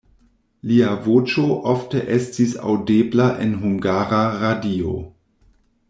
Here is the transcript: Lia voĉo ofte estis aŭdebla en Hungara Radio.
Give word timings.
Lia 0.69 0.87
voĉo 1.07 1.43
ofte 1.73 2.01
estis 2.17 2.57
aŭdebla 2.71 3.29
en 3.47 3.55
Hungara 3.67 4.23
Radio. 4.41 4.97